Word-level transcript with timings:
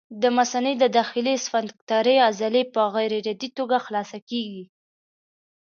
د 0.21 0.23
مثانې 0.37 0.73
د 0.79 0.85
داخلي 0.97 1.35
سفنکترې 1.45 2.15
عضلې 2.27 2.63
په 2.73 2.81
غیر 2.93 3.11
ارادي 3.19 3.49
توګه 3.57 3.77
خلاصه 3.85 4.17
کېږي. 4.29 4.63